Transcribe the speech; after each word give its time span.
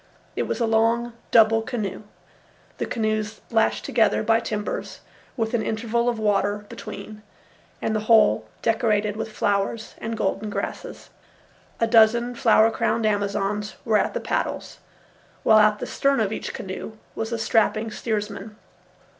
It 0.35 0.47
was 0.47 0.59
a 0.59 0.65
long 0.65 1.13
double 1.29 1.61
canoe, 1.61 2.01
the 2.79 2.87
canoes 2.87 3.39
lashed 3.51 3.85
together 3.85 4.23
by 4.23 4.39
timbers 4.39 5.01
with 5.37 5.53
an 5.53 5.61
interval 5.61 6.09
of 6.09 6.17
water 6.17 6.65
between, 6.69 7.21
and 7.83 7.95
the 7.95 7.99
whole 8.09 8.47
decorated 8.63 9.15
with 9.15 9.31
flowers 9.31 9.93
and 9.99 10.17
golden 10.17 10.49
grasses. 10.49 11.11
A 11.79 11.85
dozen 11.85 12.33
flower 12.33 12.71
crowned 12.71 13.05
Amazons 13.05 13.75
were 13.85 13.99
at 13.99 14.15
the 14.15 14.19
paddles, 14.19 14.79
while 15.43 15.59
at 15.59 15.77
the 15.77 15.85
stern 15.85 16.19
of 16.19 16.33
each 16.33 16.51
canoe 16.51 16.93
was 17.13 17.31
a 17.31 17.37
strapping 17.37 17.91
steersman. 17.91 18.55